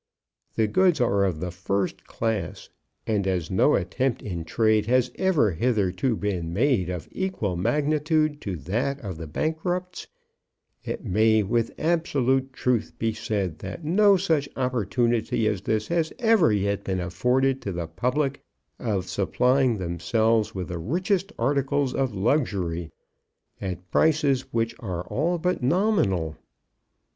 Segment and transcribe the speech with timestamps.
[0.55, 2.71] The goods are of the first class.
[3.05, 8.55] And as no attempt in trade has ever hitherto been made of equal magnitude to
[8.55, 10.07] that of the bankrupts',
[10.83, 16.51] it may with absolute truth be said that no such opportunity as this has ever
[16.51, 18.41] yet been afforded to the public
[18.79, 22.89] of supplying themselves with the richest articles of luxury
[23.61, 26.37] at prices which are all but nominal.